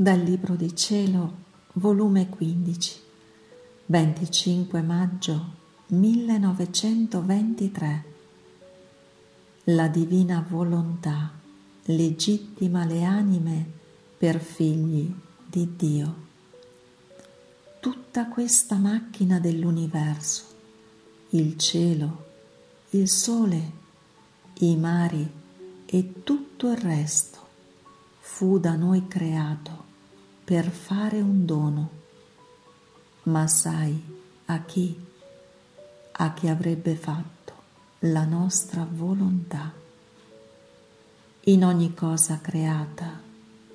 [0.00, 1.38] Dal Libro di Cielo,
[1.72, 3.00] volume 15,
[3.86, 5.54] 25 maggio
[5.88, 8.04] 1923.
[9.64, 11.32] La divina volontà
[11.86, 13.66] legittima le anime
[14.16, 15.12] per figli
[15.44, 16.14] di Dio.
[17.80, 20.44] Tutta questa macchina dell'universo,
[21.30, 22.26] il cielo,
[22.90, 23.72] il sole,
[24.58, 25.28] i mari
[25.86, 27.38] e tutto il resto,
[28.20, 29.86] fu da noi creato
[30.48, 31.90] per fare un dono.
[33.24, 34.02] Ma sai
[34.46, 34.98] a chi?
[36.12, 37.52] A chi avrebbe fatto
[37.98, 39.70] la nostra volontà.
[41.44, 43.20] In ogni cosa creata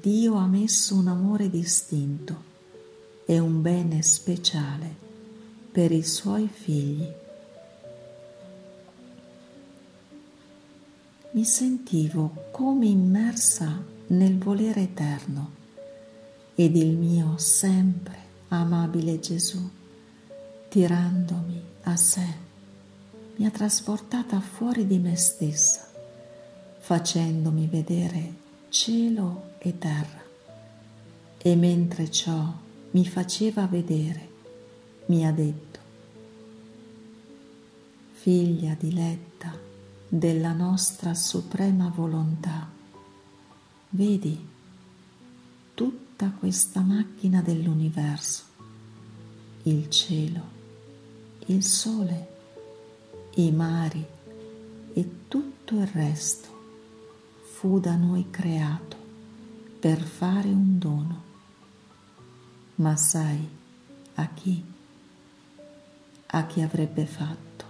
[0.00, 2.40] Dio ha messo un amore distinto
[3.24, 4.94] e un bene speciale
[5.72, 7.12] per i suoi figli.
[11.32, 15.58] Mi sentivo come immersa nel volere eterno
[16.62, 19.66] ed il mio sempre amabile Gesù,
[20.68, 22.26] tirandomi a sé,
[23.36, 25.90] mi ha trasportata fuori di me stessa,
[26.80, 28.34] facendomi vedere
[28.68, 30.22] cielo e terra.
[31.38, 32.52] E mentre ciò
[32.90, 34.28] mi faceva vedere,
[35.06, 35.78] mi ha detto,
[38.12, 39.50] figlia diletta
[40.06, 42.68] della nostra suprema volontà,
[43.88, 44.49] vedi
[45.80, 48.42] tutta questa macchina dell'universo,
[49.62, 50.42] il cielo,
[51.46, 52.28] il sole,
[53.36, 54.04] i mari
[54.92, 56.48] e tutto il resto
[57.40, 58.94] fu da noi creato
[59.80, 61.22] per fare un dono.
[62.74, 63.48] Ma sai
[64.16, 64.62] a chi?
[66.26, 67.64] A chi avrebbe fatto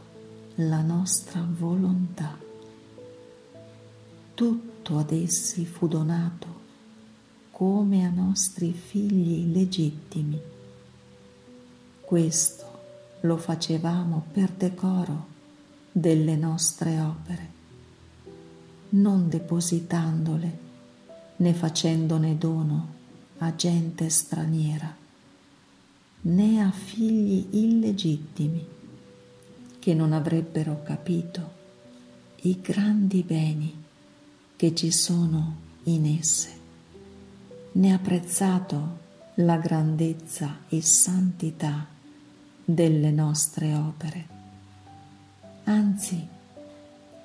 [0.57, 2.37] la nostra volontà.
[4.35, 6.60] Tutto ad essi fu donato
[7.61, 10.41] come a nostri figli legittimi.
[12.01, 15.27] Questo lo facevamo per decoro
[15.93, 17.51] delle nostre opere,
[18.91, 20.59] non depositandole
[21.37, 22.95] né facendone dono
[23.41, 24.97] a gente straniera,
[26.23, 28.67] né a figli illegittimi
[29.79, 31.51] che non avrebbero capito
[32.37, 33.85] i grandi beni
[34.57, 36.60] che ci sono in esse
[37.73, 38.99] né apprezzato
[39.35, 41.87] la grandezza e santità
[42.65, 44.27] delle nostre opere,
[45.65, 46.27] anzi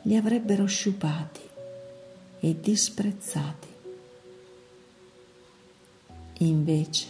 [0.03, 1.41] li avrebbero sciupati
[2.39, 3.67] e disprezzati.
[6.39, 7.07] Invece,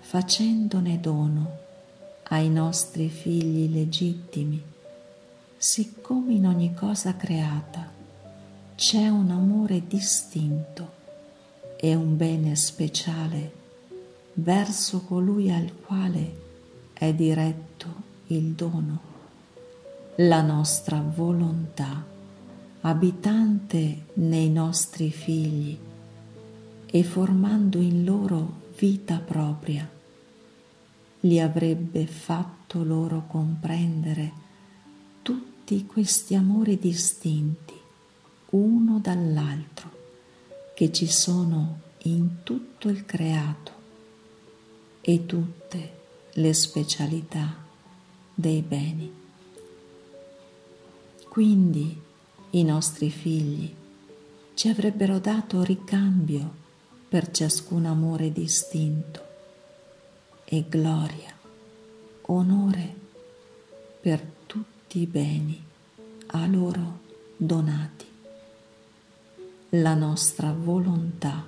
[0.00, 1.58] facendone dono
[2.24, 4.62] ai nostri figli legittimi,
[5.56, 7.90] siccome in ogni cosa creata
[8.76, 10.99] c'è un amore distinto,
[11.80, 13.52] è un bene speciale
[14.34, 16.36] verso colui al quale
[16.92, 17.86] è diretto
[18.26, 19.00] il dono,
[20.16, 22.04] la nostra volontà
[22.82, 25.78] abitante nei nostri figli
[26.84, 29.88] e formando in loro vita propria,
[31.20, 34.32] li avrebbe fatto loro comprendere
[35.22, 37.72] tutti questi amori distinti
[38.50, 39.99] uno dall'altro
[40.80, 43.72] che ci sono in tutto il creato
[45.02, 45.98] e tutte
[46.32, 47.54] le specialità
[48.32, 49.12] dei beni.
[51.28, 52.00] Quindi
[52.52, 53.70] i nostri figli
[54.54, 56.50] ci avrebbero dato ricambio
[57.10, 59.22] per ciascun amore distinto
[60.46, 61.36] e gloria,
[62.22, 62.94] onore
[64.00, 65.62] per tutti i beni
[66.28, 67.00] a loro
[67.36, 68.09] donati
[69.74, 71.46] la nostra volontà,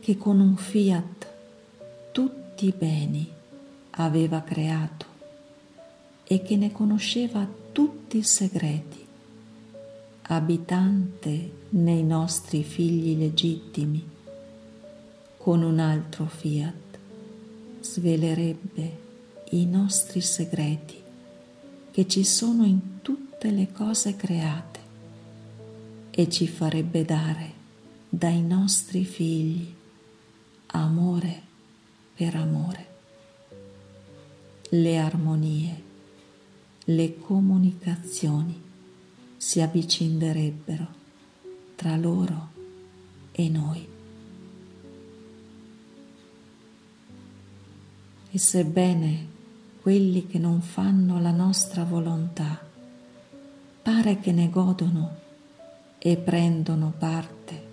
[0.00, 1.32] che con un fiat
[2.10, 3.30] tutti i beni
[3.90, 5.04] aveva creato
[6.24, 9.06] e che ne conosceva tutti i segreti,
[10.22, 14.08] abitante nei nostri figli legittimi,
[15.36, 16.98] con un altro fiat
[17.80, 18.98] svelerebbe
[19.50, 21.02] i nostri segreti
[21.90, 24.77] che ci sono in tutte le cose create
[26.18, 27.52] e ci farebbe dare
[28.08, 29.72] dai nostri figli
[30.66, 31.42] amore
[32.12, 32.86] per amore,
[34.70, 35.82] le armonie,
[36.86, 38.60] le comunicazioni
[39.36, 40.86] si avvicinderebbero
[41.76, 42.48] tra loro
[43.30, 43.88] e noi.
[48.28, 49.26] E sebbene
[49.80, 52.60] quelli che non fanno la nostra volontà
[53.80, 55.26] pare che ne godono
[55.98, 57.66] e prendono parte,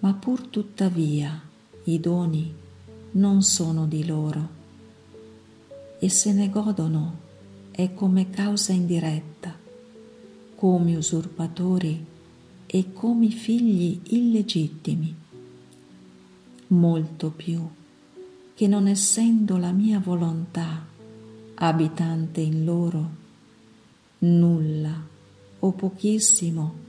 [0.00, 1.40] ma pur tuttavia
[1.84, 2.54] i doni
[3.12, 4.62] non sono di loro.
[5.98, 7.18] E se ne godono
[7.70, 9.54] è come causa indiretta,
[10.54, 12.04] come usurpatori
[12.66, 15.14] e come figli illegittimi,
[16.68, 17.68] molto più
[18.54, 20.86] che non essendo la mia volontà
[21.54, 23.10] abitante in loro,
[24.18, 25.12] nulla
[25.58, 26.83] o pochissimo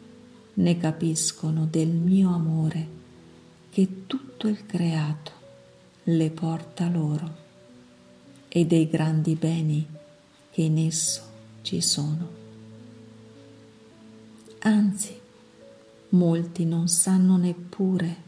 [0.56, 2.88] ne capiscono del mio amore
[3.70, 5.32] che tutto il creato
[6.04, 7.44] le porta loro
[8.48, 9.86] e dei grandi beni
[10.52, 11.22] che in esso
[11.62, 12.44] ci sono.
[14.60, 15.20] Anzi,
[16.10, 18.24] molti non sanno neppure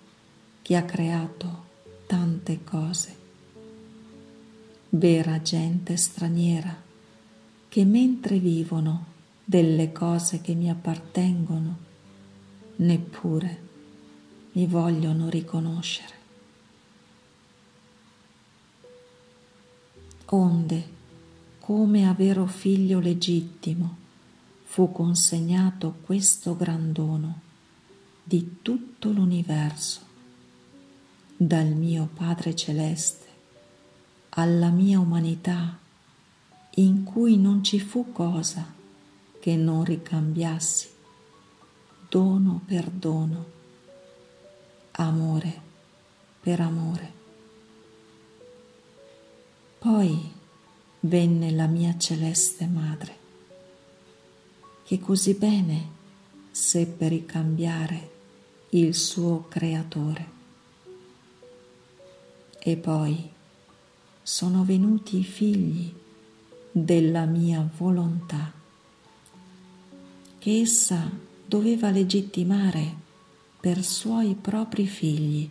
[0.61, 1.65] che ha creato
[2.07, 3.15] tante cose.
[4.89, 6.75] Vera gente straniera
[7.69, 9.05] che mentre vivono
[9.45, 11.85] delle cose che mi appartengono,
[12.77, 13.65] neppure
[14.53, 16.15] mi vogliono riconoscere.
[20.25, 20.95] Onde,
[21.59, 24.05] come a vero figlio legittimo,
[24.63, 27.41] fu consegnato questo gran dono
[28.23, 30.01] di tutto l'universo
[31.35, 33.25] dal mio Padre Celeste
[34.29, 35.79] alla mia umanità
[36.75, 38.73] in cui non ci fu cosa
[39.39, 40.89] che non ricambiassi
[42.09, 43.45] dono per dono,
[44.91, 45.65] amore
[46.47, 47.11] per amore.
[49.79, 50.31] Poi
[51.01, 53.15] venne la mia celeste madre,
[54.85, 55.89] che così bene
[56.51, 58.11] seppe ricambiare
[58.69, 60.35] il suo creatore.
[62.59, 63.29] E poi
[64.23, 65.93] sono venuti i figli
[66.71, 68.53] della mia volontà,
[70.39, 72.93] che essa doveva legittimare
[73.61, 75.49] per suoi propri figli.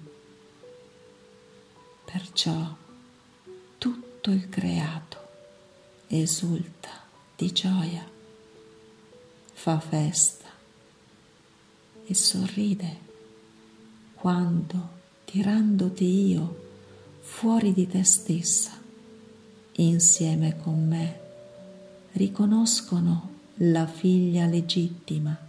[2.04, 2.76] Perciò
[3.78, 5.16] tutto il creato
[6.08, 6.90] esulta
[7.34, 8.06] di gioia,
[9.54, 10.48] fa festa
[12.04, 13.04] e sorride
[14.14, 14.88] quando,
[15.24, 16.64] tirandoti io
[17.20, 18.78] fuori di te stessa,
[19.76, 21.20] insieme con me,
[22.12, 25.45] riconoscono la figlia legittima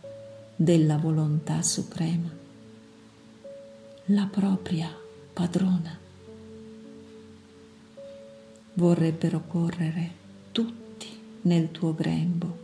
[0.59, 2.36] della volontà suprema,
[4.06, 4.89] la propria
[5.31, 5.95] padrona.
[8.74, 10.12] Vorrebbero correre
[10.51, 11.07] tutti
[11.42, 12.57] nel tuo grembo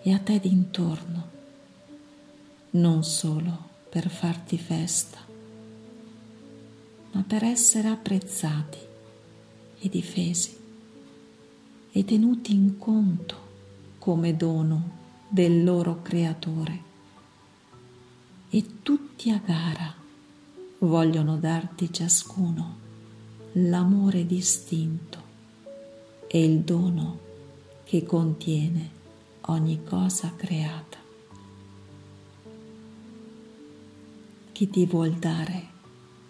[0.00, 1.30] e a te d'intorno,
[2.70, 5.18] non solo per farti festa,
[7.12, 8.78] ma per essere apprezzati
[9.78, 10.56] e difesi
[11.92, 13.44] e tenuti in conto
[13.98, 16.82] come dono del loro creatore
[18.50, 19.94] e tutti a gara
[20.78, 22.84] vogliono darti ciascuno
[23.52, 25.24] l'amore distinto
[26.28, 27.18] e il dono
[27.84, 28.90] che contiene
[29.46, 30.98] ogni cosa creata.
[34.52, 35.74] Chi ti vuol dare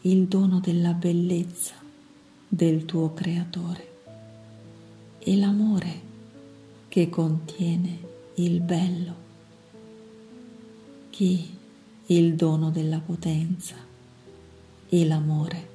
[0.02, 1.74] il dono della bellezza
[2.48, 3.94] del tuo creatore
[5.18, 6.00] e l'amore
[6.88, 8.05] che contiene
[8.38, 9.14] il bello,
[11.08, 11.54] chi?
[12.08, 13.76] Il dono della potenza
[14.88, 15.68] e l'amore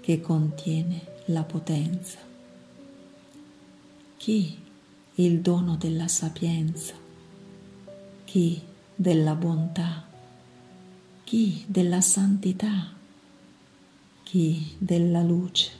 [0.00, 2.18] che contiene la potenza,
[4.16, 4.58] chi?
[5.14, 6.94] Il dono della sapienza,
[8.24, 8.60] chi?
[8.96, 10.04] Della bontà,
[11.22, 11.64] chi?
[11.68, 12.92] Della santità,
[14.24, 14.74] chi?
[14.78, 15.70] Della luce,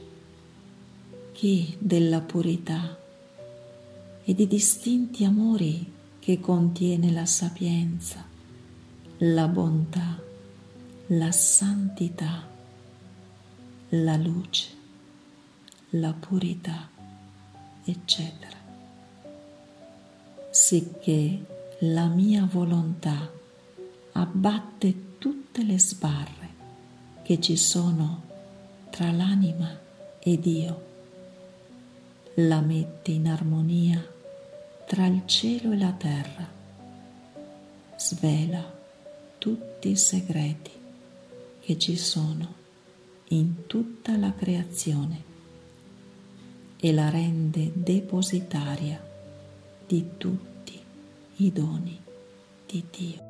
[1.33, 1.77] chi?
[1.81, 2.98] Della purità
[4.29, 8.23] e di distinti amori che contiene la sapienza,
[9.21, 10.21] la bontà,
[11.07, 12.47] la santità,
[13.89, 14.69] la luce,
[15.93, 16.91] la purità,
[17.83, 18.59] eccetera.
[20.51, 21.47] Sicché
[21.81, 23.33] la mia volontà
[24.13, 26.49] abbatte tutte le sbarre
[27.23, 28.25] che ci sono
[28.91, 29.75] tra l'anima
[30.19, 30.87] ed io,
[32.35, 34.17] la mette in armonia
[34.89, 36.49] tra il cielo e la terra,
[37.99, 38.75] svela
[39.37, 40.71] tutti i segreti
[41.61, 42.55] che ci sono
[43.29, 45.23] in tutta la creazione
[46.81, 48.99] e la rende depositaria
[49.87, 50.83] di tutti
[51.37, 52.01] i doni
[52.65, 53.28] di Dio.